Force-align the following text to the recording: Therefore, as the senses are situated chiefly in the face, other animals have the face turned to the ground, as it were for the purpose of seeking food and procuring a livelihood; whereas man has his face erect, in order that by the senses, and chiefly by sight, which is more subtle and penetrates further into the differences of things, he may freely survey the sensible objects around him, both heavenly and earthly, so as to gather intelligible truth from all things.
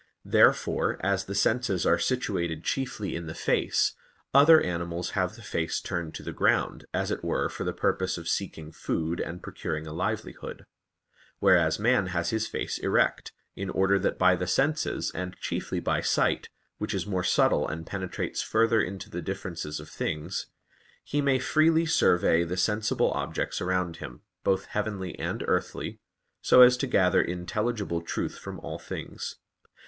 Therefore, 0.25 0.97
as 1.01 1.25
the 1.25 1.35
senses 1.35 1.85
are 1.85 1.99
situated 1.99 2.63
chiefly 2.63 3.15
in 3.15 3.27
the 3.27 3.35
face, 3.35 3.93
other 4.33 4.59
animals 4.59 5.11
have 5.11 5.35
the 5.35 5.43
face 5.43 5.79
turned 5.79 6.15
to 6.15 6.23
the 6.23 6.31
ground, 6.33 6.85
as 6.91 7.11
it 7.11 7.23
were 7.23 7.49
for 7.49 7.63
the 7.65 7.71
purpose 7.71 8.17
of 8.17 8.27
seeking 8.27 8.71
food 8.71 9.19
and 9.19 9.43
procuring 9.43 9.85
a 9.85 9.93
livelihood; 9.93 10.65
whereas 11.37 11.77
man 11.77 12.07
has 12.07 12.31
his 12.31 12.47
face 12.47 12.79
erect, 12.79 13.31
in 13.55 13.69
order 13.69 13.99
that 13.99 14.17
by 14.17 14.35
the 14.35 14.47
senses, 14.47 15.11
and 15.13 15.35
chiefly 15.37 15.79
by 15.79 16.01
sight, 16.01 16.49
which 16.79 16.95
is 16.95 17.05
more 17.05 17.23
subtle 17.23 17.67
and 17.67 17.85
penetrates 17.85 18.41
further 18.41 18.81
into 18.81 19.07
the 19.07 19.21
differences 19.21 19.79
of 19.79 19.87
things, 19.87 20.47
he 21.03 21.21
may 21.21 21.37
freely 21.37 21.85
survey 21.85 22.43
the 22.43 22.57
sensible 22.57 23.11
objects 23.11 23.61
around 23.61 23.97
him, 23.97 24.23
both 24.43 24.65
heavenly 24.65 25.13
and 25.19 25.43
earthly, 25.45 25.99
so 26.41 26.63
as 26.63 26.75
to 26.75 26.87
gather 26.87 27.21
intelligible 27.21 28.01
truth 28.01 28.39
from 28.39 28.59
all 28.61 28.79
things. 28.79 29.35